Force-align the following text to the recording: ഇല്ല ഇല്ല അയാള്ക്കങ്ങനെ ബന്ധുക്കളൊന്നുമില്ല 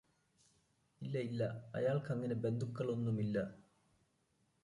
ഇല്ല 1.01 1.17
ഇല്ല 1.19 1.41
അയാള്ക്കങ്ങനെ 1.75 2.35
ബന്ധുക്കളൊന്നുമില്ല 2.35 3.37